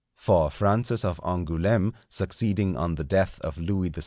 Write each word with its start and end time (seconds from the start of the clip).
For 0.15 0.49
Francis 0.49 1.05
of 1.05 1.19
Angoulême, 1.21 1.93
succeeding 2.09 2.75
on 2.75 2.95
the 2.95 3.03
death 3.03 3.39
of 3.41 3.59
Louis 3.59 3.91
XII. 3.95 3.99